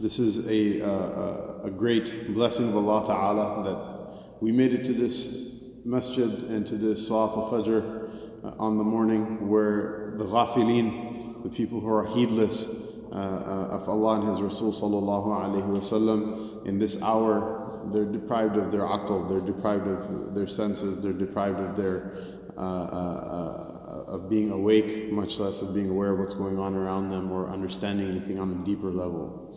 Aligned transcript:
This 0.00 0.20
is 0.20 0.46
a, 0.46 0.86
uh, 0.86 1.64
a 1.64 1.70
great 1.70 2.32
blessing 2.32 2.68
of 2.68 2.76
Allah 2.76 3.04
Ta'ala 3.04 3.64
that 3.64 4.14
we 4.40 4.52
made 4.52 4.72
it 4.72 4.84
to 4.84 4.92
this 4.92 5.48
masjid 5.84 6.40
and 6.44 6.64
to 6.68 6.76
this 6.76 7.08
Salat 7.08 7.36
al-Fajr 7.36 8.44
uh, 8.44 8.52
on 8.60 8.78
the 8.78 8.84
morning 8.84 9.48
where 9.48 10.12
the 10.16 10.24
ghafilin, 10.24 11.42
the 11.42 11.48
people 11.48 11.80
who 11.80 11.88
are 11.88 12.06
heedless 12.06 12.68
uh, 13.10 13.14
uh, 13.14 13.76
of 13.76 13.88
Allah 13.88 14.20
and 14.20 14.28
His 14.28 14.40
Rasul 14.40 14.70
Sallallahu 14.70 15.26
Alaihi 15.26 15.68
Wasallam, 15.68 16.64
in 16.64 16.78
this 16.78 17.02
hour 17.02 17.82
they're 17.92 18.04
deprived 18.04 18.56
of 18.56 18.70
their 18.70 18.82
aql, 18.82 19.28
they're 19.28 19.40
deprived 19.40 19.88
of 19.88 20.32
their 20.32 20.46
senses, 20.46 21.00
they're 21.00 21.12
deprived 21.12 21.58
of 21.58 21.74
their 21.74 22.12
uh, 22.56 22.60
uh, 22.60 24.04
of 24.06 24.28
being 24.30 24.50
awake, 24.50 25.12
much 25.12 25.38
less 25.38 25.60
of 25.62 25.74
being 25.74 25.90
aware 25.90 26.12
of 26.12 26.18
what's 26.18 26.34
going 26.34 26.58
on 26.58 26.74
around 26.74 27.08
them 27.08 27.30
or 27.30 27.48
understanding 27.48 28.08
anything 28.08 28.38
on 28.38 28.50
a 28.50 28.64
deeper 28.64 28.90
level. 28.90 29.54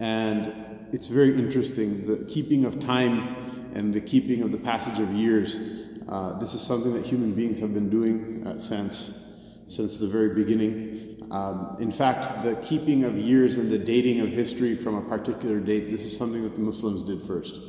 And 0.00 0.52
it's 0.92 1.08
very 1.08 1.34
interesting 1.34 2.06
the 2.06 2.24
keeping 2.26 2.64
of 2.64 2.78
time 2.78 3.36
and 3.74 3.92
the 3.92 4.00
keeping 4.00 4.42
of 4.42 4.52
the 4.52 4.58
passage 4.58 5.00
of 5.00 5.10
years. 5.12 5.60
Uh, 6.08 6.38
this 6.38 6.54
is 6.54 6.60
something 6.60 6.94
that 6.94 7.04
human 7.04 7.32
beings 7.32 7.58
have 7.58 7.74
been 7.74 7.90
doing 7.90 8.46
uh, 8.46 8.58
since 8.58 9.22
since 9.66 9.98
the 9.98 10.06
very 10.06 10.32
beginning. 10.32 11.26
Um, 11.30 11.76
in 11.80 11.90
fact, 11.90 12.42
the 12.42 12.54
keeping 12.56 13.02
of 13.02 13.18
years 13.18 13.58
and 13.58 13.68
the 13.68 13.78
dating 13.78 14.20
of 14.20 14.28
history 14.28 14.76
from 14.76 14.94
a 14.94 15.02
particular 15.02 15.58
date, 15.58 15.90
this 15.90 16.04
is 16.04 16.16
something 16.16 16.44
that 16.44 16.54
the 16.54 16.60
Muslims 16.60 17.02
did 17.02 17.20
first. 17.20 17.60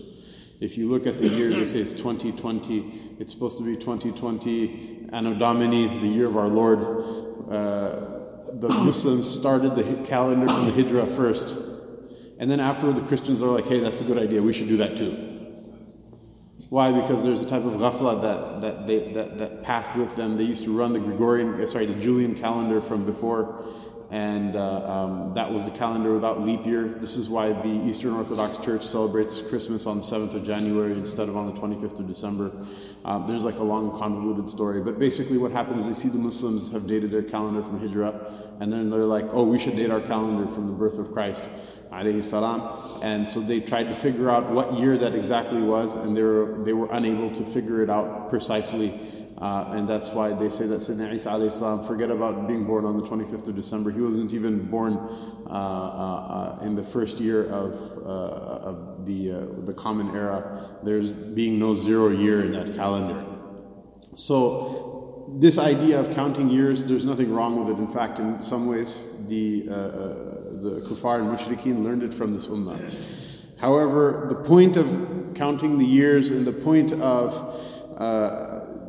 If 0.59 0.77
you 0.77 0.89
look 0.89 1.07
at 1.07 1.17
the 1.17 1.27
year, 1.27 1.49
they 1.53 1.65
say 1.65 1.79
it's 1.79 1.93
2020. 1.93 3.15
It's 3.19 3.31
supposed 3.31 3.57
to 3.57 3.63
be 3.63 3.75
2020 3.75 5.09
Anno 5.11 5.33
Domini, 5.33 5.99
the 5.99 6.07
year 6.07 6.27
of 6.27 6.37
our 6.37 6.47
Lord. 6.47 6.79
Uh, 7.49 8.17
the 8.59 8.69
Muslims 8.69 9.29
started 9.29 9.75
the 9.75 10.03
calendar 10.03 10.47
from 10.47 10.65
the 10.65 10.71
Hijra 10.71 11.09
first. 11.09 11.57
And 12.39 12.49
then 12.49 12.59
afterward, 12.59 12.95
the 12.95 13.01
Christians 13.01 13.41
are 13.41 13.49
like, 13.49 13.65
hey, 13.65 13.79
that's 13.79 14.01
a 14.01 14.03
good 14.03 14.17
idea. 14.17 14.41
We 14.41 14.53
should 14.53 14.67
do 14.67 14.77
that 14.77 14.95
too. 14.95 15.37
Why? 16.69 16.91
Because 16.91 17.23
there's 17.23 17.41
a 17.41 17.45
type 17.45 17.63
of 17.63 17.73
ghafla 17.73 18.21
that, 18.21 18.61
that, 18.61 18.87
they, 18.87 19.11
that, 19.13 19.37
that 19.37 19.63
passed 19.63 19.95
with 19.95 20.15
them. 20.15 20.37
They 20.37 20.43
used 20.43 20.65
to 20.65 20.77
run 20.77 20.91
the 20.91 20.99
Gregorian, 20.99 21.65
sorry, 21.67 21.85
the 21.85 21.95
Julian 21.95 22.35
calendar 22.35 22.81
from 22.81 23.05
before 23.05 23.63
and 24.09 24.55
uh, 24.55 24.89
um, 24.89 25.33
that 25.33 25.51
was 25.51 25.67
a 25.67 25.71
calendar 25.71 26.13
without 26.13 26.41
leap 26.41 26.65
year. 26.65 26.83
This 26.87 27.17
is 27.17 27.29
why 27.29 27.51
the 27.51 27.69
Eastern 27.69 28.13
Orthodox 28.13 28.57
Church 28.57 28.85
celebrates 28.85 29.41
Christmas 29.41 29.85
on 29.85 29.97
the 29.97 30.03
7th 30.03 30.33
of 30.33 30.45
January 30.45 30.93
instead 30.93 31.27
of 31.27 31.35
on 31.35 31.45
the 31.45 31.53
25th 31.53 31.99
of 31.99 32.07
December. 32.07 32.51
Um, 33.03 33.27
there's 33.27 33.43
like 33.43 33.57
a 33.57 33.63
long, 33.63 33.97
convoluted 33.97 34.49
story, 34.49 34.81
but 34.81 34.97
basically, 34.97 35.37
what 35.37 35.51
happens 35.51 35.81
is 35.81 35.87
they 35.87 35.93
see 35.93 36.09
the 36.09 36.17
Muslims 36.17 36.71
have 36.71 36.87
dated 36.87 37.11
their 37.11 37.23
calendar 37.23 37.61
from 37.61 37.79
Hijrah, 37.79 38.31
and 38.61 38.71
then 38.71 38.89
they're 38.89 39.01
like, 39.01 39.25
oh, 39.31 39.43
we 39.43 39.59
should 39.59 39.75
date 39.75 39.91
our 39.91 40.01
calendar 40.01 40.47
from 40.53 40.67
the 40.67 40.73
birth 40.73 40.97
of 40.99 41.11
Christ. 41.11 41.49
Salam. 42.21 43.01
And 43.01 43.27
so 43.27 43.39
they 43.39 43.59
tried 43.59 43.89
to 43.89 43.95
figure 43.95 44.29
out 44.29 44.51
what 44.51 44.73
year 44.73 44.97
that 44.97 45.15
exactly 45.15 45.61
was, 45.61 45.95
and 45.97 46.15
they 46.15 46.23
were, 46.23 46.63
they 46.63 46.73
were 46.73 46.89
unable 46.91 47.29
to 47.31 47.43
figure 47.43 47.81
it 47.81 47.89
out 47.89 48.29
precisely. 48.29 48.99
Uh, 49.37 49.73
and 49.75 49.87
that's 49.87 50.11
why 50.11 50.33
they 50.33 50.49
say 50.49 50.65
that 50.65 50.79
Sayyidina 50.79 51.13
Isa 51.13 51.29
alayhi 51.29 51.87
forget 51.87 52.09
about 52.09 52.47
being 52.47 52.63
born 52.63 52.85
on 52.85 52.97
the 52.97 53.03
25th 53.03 53.47
of 53.47 53.55
December. 53.55 53.91
He 53.91 54.01
wasn't 54.01 54.33
even 54.33 54.65
born 54.65 54.93
uh, 54.93 55.49
uh, 55.49 56.57
uh 56.59 56.65
in 56.65 56.73
the 56.73 56.83
first 56.83 57.19
year 57.19 57.43
of, 57.45 57.73
uh, 58.03 58.69
of 58.69 59.05
the, 59.05 59.31
uh, 59.31 59.45
the 59.65 59.73
common 59.73 60.15
era. 60.15 60.79
There's 60.81 61.11
being 61.11 61.59
no 61.59 61.75
zero 61.75 62.09
year 62.09 62.43
in 62.45 62.51
that 62.53 62.73
calendar. 62.75 63.23
So 64.15 65.35
this 65.37 65.59
idea 65.59 65.99
of 65.99 66.09
counting 66.09 66.49
years, 66.49 66.85
there's 66.85 67.05
nothing 67.05 67.31
wrong 67.31 67.59
with 67.59 67.69
it. 67.69 67.79
In 67.79 67.87
fact, 67.87 68.17
in 68.17 68.41
some 68.41 68.65
ways, 68.65 69.09
the, 69.27 69.61
the 69.67 70.81
kuffar 70.87 71.19
and 71.19 71.29
mushrikeen 71.29 71.83
learned 71.83 72.01
it 72.01 72.11
from 72.11 72.33
this 72.33 72.47
ummah. 72.47 72.81
However, 73.59 74.25
the 74.29 74.35
point 74.35 74.77
of 74.77 75.33
counting 75.35 75.77
the 75.77 75.85
years 75.85 76.31
and 76.31 76.47
the 76.47 76.53
point 76.53 76.93
of 76.93 77.33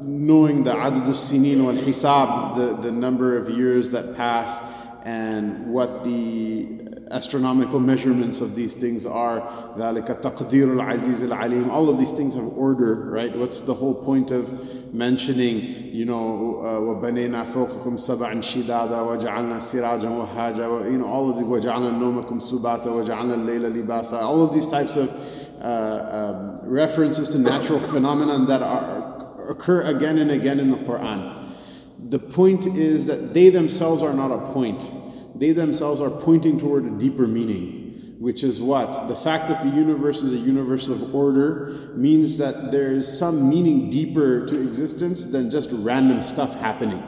knowing 0.02 0.64
the 0.64 0.72
adad 0.72 1.08
al-sinin 1.08 1.64
wal-hisab, 1.64 2.56
the, 2.56 2.76
the 2.82 2.92
number 2.92 3.38
of 3.38 3.50
years 3.50 3.92
that 3.92 4.16
pass 4.16 4.62
and 5.06 5.68
what 5.68 6.04
the 6.04 6.84
astronomical 7.12 7.80
measurements 7.80 8.42
of 8.42 8.56
these 8.56 8.76
things 8.76 9.06
are. 9.06 9.42
ذَلِكَ 9.78 10.22
تَقْدِيرُ 10.22 10.76
الْعَزِيزِ 10.76 11.30
الْعَلِيمِ 11.30 11.70
All 11.70 11.90
of 11.90 11.98
these 11.98 12.12
things 12.12 12.34
have 12.34 12.46
order, 12.46 12.96
right? 12.96 13.36
What's 13.38 13.62
the 13.62 13.74
whole 13.74 13.94
point 13.94 14.32
of 14.32 14.94
mentioning, 14.94 15.94
you 15.94 16.06
know, 16.06 16.62
وَبَنَيْنَا 16.64 17.46
فَوْقَكُمْ 17.46 18.00
سَبْعًا 18.00 18.42
شِدَادًا 18.42 19.02
وَجَعَلْنَا 19.06 19.60
سِرَاجًا 19.60 20.10
وَهَاجًا 20.10 20.92
You 20.92 20.98
know, 21.00 21.08
all 21.08 21.30
of 21.30 21.38
the 21.38 21.44
وَجَعَلْنَا 21.44 22.00
نَوْمَكُمْ 22.00 22.42
سُبَاتًا 22.42 22.86
وَجَعَلْنَا 22.86 23.36
اللَّيْلَ 23.36 23.86
لِبَاسًا 23.86 24.22
All 24.22 24.44
of 24.44 24.54
these 24.54 24.68
types 24.68 24.96
of 24.96 25.10
uh, 25.62 25.66
um, 25.66 26.60
references 26.64 27.30
to 27.30 27.38
natural 27.38 27.80
phenomena 27.80 28.46
that 28.46 28.62
are 28.62 28.97
occur 29.49 29.83
again 29.83 30.19
and 30.19 30.31
again 30.31 30.61
in 30.61 30.71
the 30.71 30.77
Quran. 30.79 31.47
The 32.11 32.19
point 32.19 32.67
is 32.67 33.07
that 33.07 33.35
they 33.35 33.49
themselves 33.49 34.03
are 34.03 34.13
not 34.13 34.31
a 34.31 34.53
point. 34.53 34.85
They 35.39 35.53
themselves 35.53 36.01
are 36.01 36.11
pointing 36.11 36.59
toward 36.59 36.85
a 36.85 36.91
deeper 36.91 37.27
meaning, 37.27 38.17
which 38.19 38.45
is 38.45 38.61
what? 38.61 39.09
The 39.09 39.17
fact 39.17 39.49
that 39.49 39.61
the 39.61 39.69
universe 39.69 40.23
is 40.23 40.33
a 40.33 40.37
universe 40.37 40.89
of 40.89 41.15
order 41.15 41.93
means 41.95 42.37
that 42.39 42.71
there 42.71 42.93
is 42.93 43.19
some 43.19 43.49
meaning 43.49 43.91
deeper 43.91 44.47
to 44.47 44.61
existence 44.61 45.27
than 45.27 45.51
just 45.51 45.71
random 45.73 46.23
stuff 46.23 46.55
happening. 46.55 47.03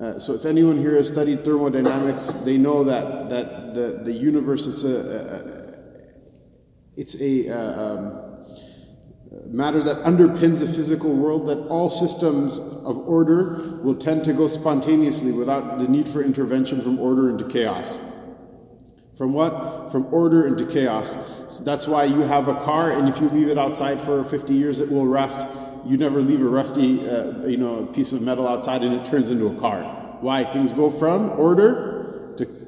Uh, 0.00 0.18
so 0.18 0.34
if 0.34 0.46
anyone 0.46 0.78
here 0.78 0.96
has 0.96 1.08
studied 1.08 1.44
thermodynamics, 1.44 2.28
they 2.44 2.56
know 2.56 2.82
that, 2.84 3.28
that 3.28 3.74
the, 3.74 4.00
the 4.02 4.12
universe, 4.12 4.66
it's 4.66 4.82
a, 4.82 4.96
a, 4.96 5.80
it's 6.96 7.16
a, 7.20 7.48
uh, 7.50 7.82
um, 7.82 8.29
matter 9.46 9.82
that 9.82 10.02
underpins 10.04 10.60
the 10.60 10.66
physical 10.66 11.14
world, 11.14 11.46
that 11.46 11.58
all 11.68 11.88
systems 11.88 12.58
of 12.58 12.98
order 13.08 13.78
will 13.82 13.94
tend 13.94 14.24
to 14.24 14.32
go 14.32 14.46
spontaneously 14.46 15.32
without 15.32 15.78
the 15.78 15.86
need 15.86 16.08
for 16.08 16.22
intervention 16.22 16.80
from 16.80 16.98
order 16.98 17.30
into 17.30 17.46
chaos. 17.46 18.00
From 19.16 19.32
what? 19.32 19.92
From 19.92 20.12
order 20.12 20.46
into 20.46 20.66
chaos. 20.66 21.16
So 21.48 21.62
that's 21.62 21.86
why 21.86 22.04
you 22.04 22.20
have 22.22 22.48
a 22.48 22.54
car, 22.54 22.90
and 22.90 23.08
if 23.08 23.20
you 23.20 23.28
leave 23.28 23.48
it 23.48 23.58
outside 23.58 24.00
for 24.00 24.24
50 24.24 24.54
years, 24.54 24.80
it 24.80 24.90
will 24.90 25.06
rust. 25.06 25.46
You 25.86 25.96
never 25.96 26.20
leave 26.22 26.40
a 26.40 26.48
rusty, 26.48 27.08
uh, 27.08 27.46
you 27.46 27.56
know, 27.56 27.86
piece 27.86 28.12
of 28.12 28.22
metal 28.22 28.48
outside, 28.48 28.82
and 28.82 28.94
it 28.94 29.04
turns 29.04 29.30
into 29.30 29.46
a 29.46 29.60
car. 29.60 29.82
Why? 30.20 30.44
Things 30.44 30.72
go 30.72 30.90
from 30.90 31.30
order 31.38 31.89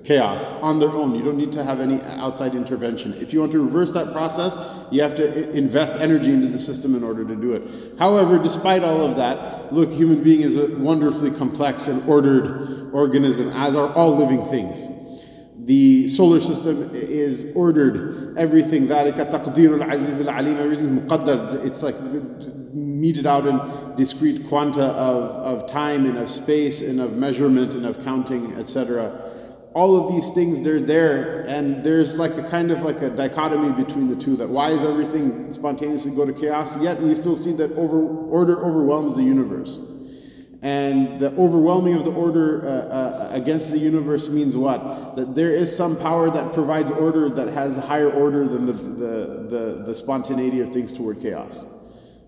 chaos 0.07 0.53
on 0.61 0.79
their 0.79 0.89
own. 0.89 1.13
You 1.13 1.23
don't 1.23 1.37
need 1.37 1.51
to 1.51 1.63
have 1.65 1.81
any 1.81 2.01
outside 2.01 2.55
intervention. 2.55 3.13
If 3.15 3.33
you 3.33 3.41
want 3.41 3.51
to 3.51 3.61
reverse 3.61 3.91
that 3.91 4.13
process, 4.13 4.57
you 4.89 5.01
have 5.01 5.15
to 5.15 5.51
invest 5.51 5.97
energy 5.97 6.31
into 6.31 6.47
the 6.47 6.57
system 6.57 6.95
in 6.95 7.03
order 7.03 7.25
to 7.25 7.35
do 7.35 7.53
it. 7.53 7.63
However, 7.99 8.39
despite 8.39 8.83
all 8.83 9.01
of 9.01 9.17
that, 9.17 9.73
look, 9.73 9.91
human 9.91 10.23
being 10.23 10.41
is 10.41 10.55
a 10.55 10.67
wonderfully 10.77 11.31
complex 11.31 11.89
and 11.89 12.07
ordered 12.07 12.89
organism, 12.93 13.49
as 13.49 13.75
are 13.75 13.93
all 13.93 14.15
living 14.15 14.45
things. 14.45 14.87
The 15.65 16.07
solar 16.07 16.39
system 16.39 16.89
is 16.93 17.45
ordered. 17.53 18.37
Everything, 18.37 18.87
ذَلِكَ 18.87 19.17
تَقْدِيرُ 19.29 19.83
الْعَزِيزِ 19.83 20.21
الْعَلِيمِ 20.25 20.57
Everything's 20.57 20.89
muqaddar. 20.89 21.65
It's 21.65 21.83
like 21.83 21.97
meted 22.73 23.25
out 23.25 23.45
in 23.45 23.59
discrete 23.97 24.47
quanta 24.47 24.85
of, 24.85 25.61
of 25.61 25.69
time 25.69 26.05
and 26.05 26.17
of 26.17 26.29
space 26.29 26.81
and 26.81 27.01
of 27.01 27.17
measurement 27.17 27.75
and 27.75 27.85
of 27.85 28.01
counting, 28.05 28.53
etc 28.53 29.21
all 29.74 29.96
of 29.96 30.12
these 30.12 30.30
things 30.30 30.60
they're 30.60 30.80
there 30.80 31.42
and 31.42 31.82
there's 31.82 32.16
like 32.16 32.36
a 32.36 32.42
kind 32.42 32.70
of 32.70 32.82
like 32.82 33.00
a 33.00 33.10
dichotomy 33.10 33.70
between 33.72 34.08
the 34.08 34.16
two 34.16 34.36
that 34.36 34.48
why 34.48 34.70
is 34.70 34.84
everything 34.84 35.50
spontaneously 35.52 36.10
go 36.10 36.24
to 36.24 36.32
chaos 36.32 36.76
yet 36.78 37.00
we 37.00 37.14
still 37.14 37.36
see 37.36 37.52
that 37.52 37.72
over, 37.72 38.00
order 38.28 38.64
overwhelms 38.64 39.14
the 39.14 39.22
universe 39.22 39.80
and 40.62 41.18
the 41.18 41.32
overwhelming 41.36 41.94
of 41.94 42.04
the 42.04 42.12
order 42.12 42.64
uh, 42.64 42.68
uh, 42.68 43.28
against 43.32 43.70
the 43.70 43.78
universe 43.78 44.28
means 44.28 44.56
what 44.56 45.16
that 45.16 45.34
there 45.34 45.54
is 45.54 45.74
some 45.74 45.96
power 45.96 46.30
that 46.30 46.52
provides 46.52 46.90
order 46.90 47.28
that 47.30 47.48
has 47.48 47.76
higher 47.76 48.10
order 48.10 48.46
than 48.46 48.66
the, 48.66 48.72
the, 48.72 49.46
the, 49.48 49.82
the 49.86 49.94
spontaneity 49.94 50.60
of 50.60 50.68
things 50.68 50.92
toward 50.92 51.20
chaos 51.20 51.64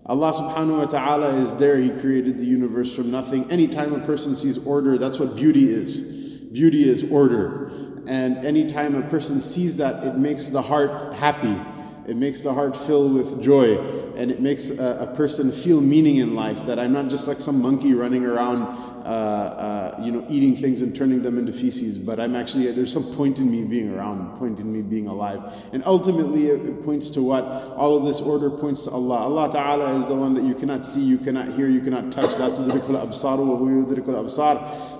Allah 0.07 0.33
subhanahu 0.33 0.77
wa 0.77 0.85
ta'ala 0.85 1.33
is 1.37 1.51
there. 1.55 1.77
He 1.77 1.89
created 1.89 2.37
the 2.37 2.45
universe 2.45 2.95
from 2.95 3.09
nothing. 3.09 3.49
Anytime 3.49 3.91
a 3.91 4.05
person 4.05 4.37
sees 4.37 4.59
order, 4.59 4.99
that's 4.99 5.17
what 5.17 5.35
beauty 5.35 5.67
is. 5.67 6.14
Beauty 6.55 6.89
is 6.89 7.03
order. 7.11 7.69
And 8.07 8.37
anytime 8.37 8.95
a 8.95 9.01
person 9.09 9.41
sees 9.41 9.75
that, 9.75 10.05
it 10.05 10.15
makes 10.15 10.47
the 10.47 10.61
heart 10.61 11.13
happy. 11.13 11.61
It 12.07 12.17
makes 12.17 12.41
the 12.41 12.53
heart 12.53 12.77
fill 12.77 13.09
with 13.09 13.41
joy, 13.41 13.79
and 14.15 14.29
it 14.29 14.39
makes 14.39 14.69
a, 14.69 15.07
a 15.09 15.15
person 15.15 15.51
feel 15.51 15.81
meaning 15.81 16.17
in 16.17 16.35
life. 16.35 16.63
That 16.65 16.77
I'm 16.77 16.93
not 16.93 17.09
just 17.09 17.27
like 17.27 17.41
some 17.41 17.59
monkey 17.59 17.95
running 17.95 18.25
around, 18.25 18.61
uh, 18.61 19.07
uh, 19.07 20.01
you 20.03 20.11
know, 20.11 20.23
eating 20.29 20.55
things 20.55 20.83
and 20.83 20.95
turning 20.95 21.23
them 21.23 21.39
into 21.39 21.51
feces, 21.51 21.97
but 21.97 22.19
I'm 22.19 22.35
actually 22.35 22.71
there's 22.71 22.93
some 22.93 23.11
point 23.13 23.39
in 23.39 23.49
me 23.49 23.63
being 23.63 23.91
around, 23.91 24.37
point 24.37 24.59
in 24.59 24.71
me 24.71 24.83
being 24.83 25.07
alive, 25.07 25.51
and 25.73 25.81
ultimately 25.85 26.45
it, 26.47 26.63
it 26.63 26.83
points 26.83 27.09
to 27.11 27.23
what 27.23 27.43
all 27.75 27.97
of 27.97 28.05
this 28.05 28.21
order 28.21 28.51
points 28.51 28.83
to 28.83 28.91
Allah. 28.91 29.17
Allah 29.17 29.49
Taala 29.49 29.97
is 29.97 30.05
the 30.05 30.15
one 30.15 30.35
that 30.35 30.43
you 30.43 30.53
cannot 30.53 30.85
see, 30.85 31.01
you 31.01 31.17
cannot 31.17 31.53
hear, 31.53 31.67
you 31.67 31.81
cannot 31.81 32.11
touch. 32.11 32.35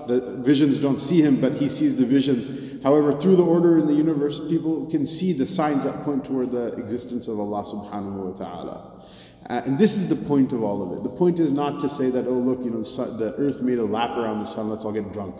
The 0.06 0.36
visions 0.38 0.78
don't 0.78 1.00
see 1.00 1.20
Him, 1.20 1.40
but 1.40 1.52
He 1.54 1.68
sees 1.68 1.94
the 1.94 2.04
visions. 2.04 2.82
However, 2.82 3.12
through 3.12 3.36
the 3.36 3.44
order 3.44 3.78
in 3.78 3.86
the 3.86 3.94
universe, 3.94 4.40
people 4.40 4.86
can 4.86 5.06
see 5.06 5.32
the 5.32 5.46
signs 5.46 5.84
that 5.84 6.02
point 6.04 6.24
toward 6.24 6.50
the 6.50 6.72
existence 6.74 6.95
of 7.04 7.38
Allah 7.40 7.64
subhanahu 7.64 8.12
wa 8.14 8.32
ta'ala. 8.32 9.02
Uh, 9.48 9.62
and 9.64 9.78
this 9.78 9.96
is 9.96 10.08
the 10.08 10.16
point 10.16 10.52
of 10.52 10.62
all 10.62 10.82
of 10.82 10.98
it. 10.98 11.02
The 11.04 11.10
point 11.10 11.38
is 11.38 11.52
not 11.52 11.78
to 11.80 11.88
say 11.88 12.10
that, 12.10 12.26
oh, 12.26 12.32
look, 12.32 12.60
you 12.64 12.70
know, 12.70 12.78
the, 12.78 12.84
sun, 12.84 13.16
the 13.16 13.34
earth 13.34 13.62
made 13.62 13.78
a 13.78 13.84
lap 13.84 14.16
around 14.16 14.40
the 14.40 14.44
sun, 14.44 14.68
let's 14.68 14.84
all 14.84 14.92
get 14.92 15.12
drunk. 15.12 15.36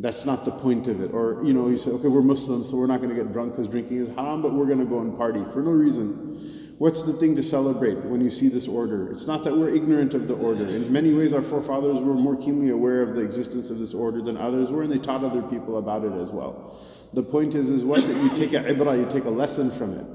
That's 0.00 0.24
not 0.24 0.44
the 0.46 0.50
point 0.50 0.88
of 0.88 1.02
it. 1.02 1.12
Or, 1.12 1.44
you 1.44 1.52
know, 1.52 1.68
you 1.68 1.76
say, 1.76 1.90
okay, 1.90 2.08
we're 2.08 2.22
Muslims, 2.22 2.70
so 2.70 2.76
we're 2.76 2.86
not 2.86 3.02
going 3.02 3.14
to 3.14 3.22
get 3.22 3.32
drunk 3.32 3.52
because 3.52 3.68
drinking 3.68 3.98
is 3.98 4.08
haram, 4.08 4.40
but 4.40 4.54
we're 4.54 4.66
going 4.66 4.78
to 4.78 4.86
go 4.86 5.00
and 5.00 5.16
party 5.16 5.44
for 5.52 5.62
no 5.62 5.72
reason. 5.72 6.74
What's 6.78 7.02
the 7.02 7.12
thing 7.12 7.36
to 7.36 7.42
celebrate 7.42 7.98
when 8.06 8.22
you 8.22 8.30
see 8.30 8.48
this 8.48 8.66
order? 8.66 9.10
It's 9.10 9.26
not 9.26 9.44
that 9.44 9.54
we're 9.54 9.68
ignorant 9.68 10.14
of 10.14 10.26
the 10.26 10.34
order. 10.34 10.66
In 10.66 10.90
many 10.90 11.12
ways, 11.12 11.34
our 11.34 11.42
forefathers 11.42 12.00
were 12.00 12.14
more 12.14 12.34
keenly 12.34 12.70
aware 12.70 13.02
of 13.02 13.14
the 13.14 13.22
existence 13.22 13.68
of 13.68 13.78
this 13.78 13.92
order 13.92 14.22
than 14.22 14.38
others 14.38 14.72
were, 14.72 14.82
and 14.82 14.90
they 14.90 14.96
taught 14.96 15.22
other 15.22 15.42
people 15.42 15.76
about 15.76 16.04
it 16.04 16.14
as 16.14 16.32
well. 16.32 16.80
The 17.12 17.22
point 17.22 17.54
is, 17.54 17.70
is 17.70 17.84
what 17.84 18.06
that 18.06 18.22
you 18.22 18.30
take 18.36 18.52
a 18.52 18.62
ibrah, 18.62 18.98
you 18.98 19.06
take 19.10 19.24
a 19.24 19.30
lesson 19.30 19.70
from 19.70 19.94
it. 19.98 20.06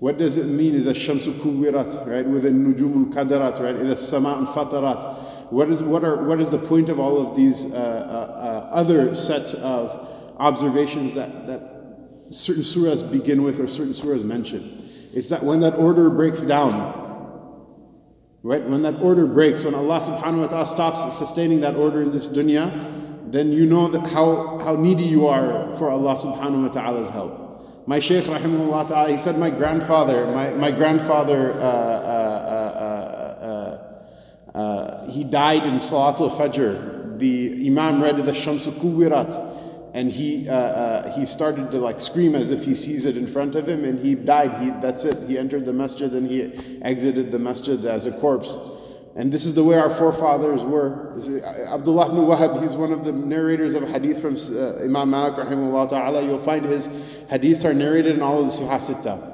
What 0.00 0.16
does 0.16 0.38
it 0.38 0.46
mean? 0.46 0.74
Is 0.74 0.86
a 0.86 0.94
shamsu 0.94 1.38
kuwirat, 1.38 2.06
right? 2.06 2.26
Within 2.26 2.64
nujum 2.64 3.12
kadarat, 3.12 3.60
right? 3.60 3.76
Is 3.76 4.00
sama 4.00 4.46
fatarat. 4.46 5.52
What 5.52 5.68
is 5.68 5.82
what 5.82 6.02
are 6.04 6.24
what 6.24 6.40
is 6.40 6.50
the 6.50 6.58
point 6.58 6.88
of 6.88 6.98
all 6.98 7.20
of 7.20 7.36
these 7.36 7.66
uh, 7.66 7.68
uh, 7.68 7.72
uh, 7.72 8.68
other 8.72 9.14
sets 9.14 9.54
of 9.54 10.08
observations 10.38 11.14
that 11.14 11.46
that 11.46 12.26
certain 12.30 12.62
surahs 12.62 13.08
begin 13.08 13.42
with 13.42 13.60
or 13.60 13.68
certain 13.68 13.92
surahs 13.92 14.24
mention? 14.24 14.82
It's 15.12 15.28
that 15.28 15.42
when 15.42 15.60
that 15.60 15.76
order 15.76 16.08
breaks 16.08 16.44
down, 16.44 16.96
right? 18.42 18.64
When 18.66 18.82
that 18.82 19.00
order 19.00 19.26
breaks, 19.26 19.64
when 19.64 19.74
Allah 19.74 20.00
subhanahu 20.00 20.40
wa 20.40 20.46
ta'ala 20.46 20.66
stops 20.66 21.16
sustaining 21.16 21.60
that 21.60 21.76
order 21.76 22.00
in 22.00 22.10
this 22.10 22.28
dunya, 22.28 22.99
then 23.32 23.52
you 23.52 23.66
know 23.66 23.88
that 23.88 24.06
how, 24.08 24.58
how 24.58 24.76
needy 24.76 25.04
you 25.04 25.26
are 25.26 25.74
for 25.76 25.90
Allah 25.90 26.16
subhanahu 26.16 26.62
wa 26.62 26.68
ta'ala's 26.68 27.10
help. 27.10 27.86
My 27.86 27.98
Shaykh 27.98 28.24
rahimahullah 28.24 28.88
ta'ala, 28.88 29.10
he 29.10 29.18
said, 29.18 29.38
my 29.38 29.50
grandfather, 29.50 30.26
my, 30.26 30.54
my 30.54 30.70
grandfather, 30.70 31.52
uh, 31.52 31.56
uh, 31.56 32.20
uh, 34.54 35.10
he 35.10 35.24
died 35.24 35.64
in 35.64 35.76
Salatul 35.76 36.30
Fajr. 36.30 37.18
The 37.18 37.66
Imam 37.66 38.02
read 38.02 38.16
the 38.16 38.32
Shamsu 38.32 38.72
Kuwirat 38.80 39.60
and 39.94 40.10
he 40.10 40.48
uh, 40.48 40.54
uh, 40.54 41.18
he 41.18 41.26
started 41.26 41.70
to 41.72 41.78
like 41.78 42.00
scream 42.00 42.34
as 42.34 42.50
if 42.50 42.64
he 42.64 42.74
sees 42.74 43.06
it 43.06 43.16
in 43.16 43.26
front 43.26 43.54
of 43.54 43.68
him, 43.68 43.84
and 43.84 43.98
he 43.98 44.14
died. 44.14 44.62
He, 44.62 44.70
that's 44.80 45.04
it. 45.04 45.28
He 45.28 45.36
entered 45.38 45.64
the 45.64 45.72
masjid 45.72 46.12
and 46.12 46.28
he 46.28 46.52
exited 46.82 47.32
the 47.32 47.38
masjid 47.38 47.84
as 47.84 48.06
a 48.06 48.12
corpse. 48.12 48.58
And 49.16 49.32
this 49.32 49.44
is 49.44 49.54
the 49.54 49.64
way 49.64 49.76
our 49.76 49.90
forefathers 49.90 50.62
were. 50.62 51.12
Abdullah 51.68 52.12
ibn 52.12 52.18
Wahab, 52.18 52.62
he's 52.62 52.76
one 52.76 52.92
of 52.92 53.04
the 53.04 53.12
narrators 53.12 53.74
of 53.74 53.88
hadith 53.88 54.22
from 54.22 54.36
uh, 54.36 54.84
Imam 54.84 55.10
Malik 55.10 55.34
rahimahullah 55.34 55.90
ta'ala. 55.90 56.22
You'll 56.22 56.38
find 56.38 56.64
his 56.64 56.86
hadiths 57.28 57.64
are 57.64 57.74
narrated 57.74 58.14
in 58.14 58.22
all 58.22 58.40
of 58.40 58.46
the 58.46 58.52
Sihah 58.52 59.30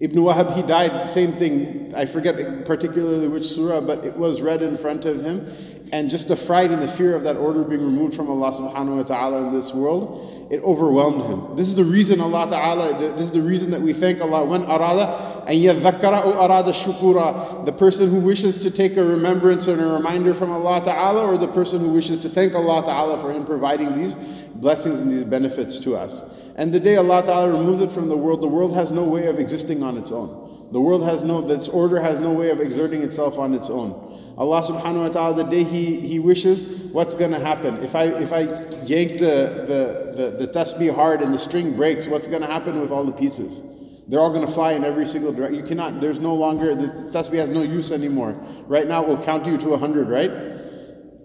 Ibn 0.00 0.16
Wahab, 0.16 0.56
he 0.56 0.62
died, 0.62 1.06
same 1.08 1.36
thing. 1.36 1.92
I 1.94 2.06
forget 2.06 2.64
particularly 2.64 3.28
which 3.28 3.46
surah, 3.46 3.82
but 3.82 4.04
it 4.04 4.16
was 4.16 4.40
read 4.40 4.62
in 4.62 4.78
front 4.78 5.04
of 5.04 5.22
him. 5.22 5.46
And 5.92 6.08
just 6.08 6.28
the 6.28 6.36
fright 6.36 6.70
and 6.70 6.80
the 6.80 6.88
fear 6.88 7.16
of 7.16 7.24
that 7.24 7.36
order 7.36 7.64
being 7.64 7.82
removed 7.82 8.14
from 8.14 8.30
Allah 8.30 8.52
subhanahu 8.52 8.98
wa 8.98 9.02
ta'ala 9.02 9.48
in 9.48 9.52
this 9.52 9.74
world, 9.74 10.46
it 10.48 10.62
overwhelmed 10.62 11.22
him. 11.22 11.56
This 11.56 11.66
is 11.66 11.74
the 11.74 11.84
reason 11.84 12.20
Allah 12.20 12.48
ta'ala, 12.48 12.96
this 12.96 13.20
is 13.26 13.32
the 13.32 13.42
reason 13.42 13.72
that 13.72 13.82
we 13.82 13.92
thank 13.92 14.20
Allah. 14.20 14.44
When 14.44 14.62
arada 14.62 15.44
and 15.48 15.58
yadhakkara 15.58 16.26
or 16.26 16.34
arada 16.48 16.70
shukura, 16.70 17.66
the 17.66 17.72
person 17.72 18.08
who 18.08 18.20
wishes 18.20 18.56
to 18.58 18.70
take 18.70 18.96
a 18.96 19.04
remembrance 19.04 19.66
and 19.66 19.80
a 19.80 19.86
reminder 19.86 20.32
from 20.32 20.52
Allah 20.52 20.80
ta'ala, 20.84 21.26
or 21.26 21.36
the 21.36 21.48
person 21.48 21.80
who 21.80 21.92
wishes 21.92 22.20
to 22.20 22.28
thank 22.28 22.54
Allah 22.54 22.84
ta'ala 22.84 23.18
for 23.18 23.32
Him 23.32 23.44
providing 23.44 23.92
these 23.92 24.14
blessings 24.54 25.00
and 25.00 25.10
these 25.10 25.24
benefits 25.24 25.80
to 25.80 25.96
us. 25.96 26.22
And 26.54 26.72
the 26.72 26.80
day 26.80 26.96
Allah 26.96 27.24
ta'ala 27.24 27.50
removes 27.50 27.80
it 27.80 27.90
from 27.90 28.08
the 28.08 28.16
world, 28.16 28.42
the 28.42 28.48
world 28.48 28.74
has 28.74 28.92
no 28.92 29.02
way 29.02 29.26
of 29.26 29.40
existing 29.40 29.82
on 29.82 29.96
its 29.96 30.12
own. 30.12 30.68
The 30.72 30.80
world 30.80 31.02
has 31.02 31.24
no, 31.24 31.40
this 31.40 31.66
order 31.66 32.00
has 32.00 32.20
no 32.20 32.30
way 32.30 32.50
of 32.50 32.60
exerting 32.60 33.02
itself 33.02 33.38
on 33.38 33.54
its 33.54 33.68
own. 33.68 33.90
Allah 34.38 34.62
subhanahu 34.62 35.02
wa 35.02 35.08
ta'ala, 35.08 35.34
the 35.34 35.50
day 35.50 35.64
He, 35.64 35.79
he 36.00 36.18
wishes, 36.18 36.64
what's 36.92 37.14
going 37.14 37.30
to 37.32 37.38
happen? 37.38 37.82
If 37.82 37.94
I, 37.94 38.04
if 38.04 38.32
I 38.32 38.40
yank 38.84 39.18
the, 39.18 40.12
the, 40.14 40.22
the, 40.22 40.46
the 40.46 40.52
tasbih 40.52 40.94
hard 40.94 41.22
and 41.22 41.32
the 41.32 41.38
string 41.38 41.76
breaks, 41.76 42.06
what's 42.06 42.26
going 42.26 42.42
to 42.42 42.46
happen 42.46 42.80
with 42.80 42.90
all 42.90 43.04
the 43.04 43.12
pieces? 43.12 43.62
They're 44.08 44.20
all 44.20 44.30
going 44.30 44.46
to 44.46 44.52
fly 44.52 44.72
in 44.72 44.84
every 44.84 45.06
single 45.06 45.32
direction. 45.32 45.58
You 45.58 45.64
cannot, 45.64 46.00
there's 46.00 46.18
no 46.18 46.34
longer, 46.34 46.74
the 46.74 46.88
tasbih 47.12 47.38
has 47.38 47.50
no 47.50 47.62
use 47.62 47.92
anymore. 47.92 48.32
Right 48.66 48.86
now, 48.86 49.02
it 49.02 49.08
will 49.08 49.22
count 49.22 49.46
you 49.46 49.56
to 49.56 49.68
100, 49.70 50.08
right? 50.08 50.30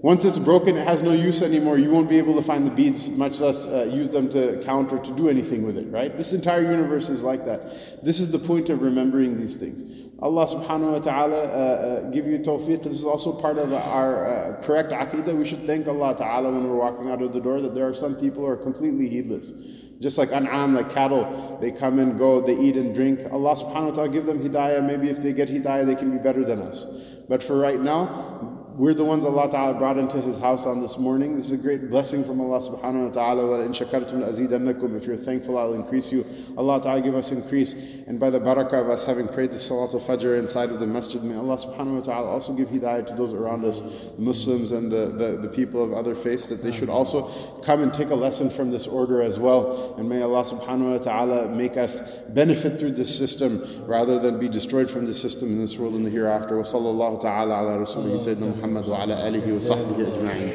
Once 0.05 0.23
it's 0.23 0.37
broken, 0.37 0.77
it 0.77 0.87
has 0.87 1.01
no 1.01 1.13
use 1.13 1.41
anymore. 1.41 1.79
You 1.79 1.89
won't 1.89 2.07
be 2.07 2.19
able 2.19 2.35
to 2.35 2.41
find 2.43 2.63
the 2.63 2.69
beads, 2.69 3.09
much 3.09 3.39
less 3.41 3.65
uh, 3.65 3.89
use 3.91 4.07
them 4.07 4.29
to 4.29 4.61
count 4.63 4.93
or 4.93 4.99
to 4.99 5.11
do 5.15 5.29
anything 5.29 5.65
with 5.65 5.79
it, 5.79 5.87
right? 5.87 6.15
This 6.15 6.31
entire 6.31 6.61
universe 6.61 7.09
is 7.09 7.23
like 7.23 7.43
that. 7.45 8.03
This 8.03 8.19
is 8.19 8.29
the 8.29 8.37
point 8.37 8.69
of 8.69 8.83
remembering 8.83 9.35
these 9.35 9.55
things. 9.55 9.81
Allah 10.19 10.45
subhanahu 10.45 10.91
wa 10.91 10.99
ta'ala 10.99 11.35
uh, 11.35 11.49
uh, 11.49 12.09
give 12.11 12.27
you 12.27 12.37
tawfiq. 12.37 12.83
This 12.83 12.99
is 12.99 13.05
also 13.05 13.33
part 13.33 13.57
of 13.57 13.73
our 13.73 14.27
uh, 14.27 14.61
correct 14.61 14.91
aqidah. 14.91 15.35
We 15.35 15.43
should 15.43 15.65
thank 15.65 15.87
Allah 15.87 16.15
ta'ala 16.15 16.51
when 16.51 16.69
we're 16.69 16.75
walking 16.75 17.09
out 17.09 17.23
of 17.23 17.33
the 17.33 17.41
door 17.41 17.59
that 17.61 17.73
there 17.73 17.89
are 17.89 17.95
some 17.95 18.15
people 18.15 18.43
who 18.43 18.47
are 18.47 18.57
completely 18.57 19.09
heedless. 19.09 19.53
Just 20.01 20.19
like 20.19 20.31
an'am, 20.31 20.75
like 20.75 20.91
cattle, 20.91 21.57
they 21.59 21.71
come 21.71 21.97
and 21.97 22.15
go, 22.15 22.41
they 22.41 22.55
eat 22.55 22.77
and 22.77 22.93
drink. 22.93 23.21
Allah 23.31 23.55
subhanahu 23.55 23.87
wa 23.87 23.95
ta'ala 23.95 24.09
give 24.09 24.27
them 24.27 24.39
hidayah. 24.39 24.85
Maybe 24.85 25.09
if 25.09 25.19
they 25.19 25.33
get 25.33 25.49
hidayah, 25.49 25.83
they 25.83 25.95
can 25.95 26.11
be 26.15 26.21
better 26.21 26.45
than 26.45 26.61
us. 26.61 26.85
But 27.27 27.41
for 27.41 27.57
right 27.57 27.81
now, 27.81 28.54
we're 28.77 28.93
the 28.93 29.05
ones 29.05 29.23
Allah 29.23 29.49
Ta'ala 29.49 29.73
brought 29.73 29.97
into 29.97 30.19
His 30.19 30.37
house 30.37 30.65
on 30.65 30.81
this 30.81 30.97
morning. 30.97 31.37
This 31.37 31.45
is 31.45 31.51
a 31.53 31.57
great 31.57 31.89
blessing 31.89 32.25
from 32.25 32.41
Allah 32.41 32.59
Subhanahu 32.59 33.07
wa 33.07 33.11
Ta'ala. 33.11 33.47
Wa 33.47 33.55
in 33.61 33.71
shakartum 33.71 34.27
azidannakum. 34.27 34.97
If 34.97 35.05
you're 35.05 35.15
thankful, 35.15 35.57
I'll 35.57 35.73
increase 35.73 36.11
you. 36.11 36.25
Allah 36.57 36.81
Ta'ala 36.81 37.01
give 37.01 37.15
us 37.15 37.31
increase. 37.31 37.73
And 38.05 38.19
by 38.19 38.29
the 38.29 38.39
barakah 38.39 38.81
of 38.81 38.89
us 38.89 39.05
having 39.05 39.29
prayed 39.29 39.51
the 39.51 39.55
Salatul 39.55 40.01
Fajr 40.01 40.37
inside 40.37 40.71
of 40.71 40.81
the 40.81 40.87
masjid, 40.87 41.23
may 41.23 41.35
Allah 41.35 41.55
Subhanahu 41.55 41.95
wa 41.95 42.01
Ta'ala 42.01 42.27
also 42.27 42.51
give 42.51 42.67
hidayah 42.67 43.07
to 43.07 43.13
those 43.13 43.31
around 43.31 43.63
us, 43.63 43.81
Muslims 44.17 44.73
and 44.73 44.91
the, 44.91 45.07
the, 45.07 45.37
the 45.37 45.49
people 45.49 45.81
of 45.81 45.93
other 45.93 46.13
faiths, 46.13 46.47
that 46.47 46.61
they 46.61 46.73
should 46.73 46.89
also 46.89 47.27
come 47.61 47.81
and 47.81 47.93
take 47.93 48.09
a 48.09 48.15
lesson 48.15 48.49
from 48.49 48.71
this 48.71 48.87
order 48.87 49.21
as 49.21 49.39
well. 49.39 49.95
And 49.97 50.09
may 50.09 50.21
Allah 50.21 50.43
Subhanahu 50.43 50.91
wa 50.91 50.97
Ta'ala 50.97 51.47
make 51.47 51.77
us 51.77 52.01
benefit 52.29 52.77
through 52.77 52.91
this 52.91 53.17
system 53.17 53.63
rather 53.85 54.19
than 54.19 54.37
be 54.37 54.49
destroyed 54.49 54.91
from 54.91 55.05
the 55.05 55.13
system 55.13 55.53
in 55.53 55.59
this 55.59 55.77
world 55.77 55.93
and 55.93 56.05
the 56.05 56.09
hereafter. 56.09 56.57
Wa 56.57 56.63
sallallahu 56.63 57.21
ta'ala 57.21 57.61
ala 57.61 57.85
rasulih 57.85 58.15
Sayyidina 58.15 58.64
محمد 58.65 58.89
وعلى 58.89 59.27
آله 59.27 59.55
وصحبه 59.55 59.95
أجمعين. 60.07 60.51